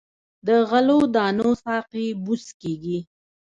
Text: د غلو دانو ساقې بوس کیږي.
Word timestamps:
د 0.47 0.49
غلو 0.69 0.99
دانو 1.15 1.49
ساقې 1.63 2.07
بوس 2.23 2.45
کیږي. 2.61 2.99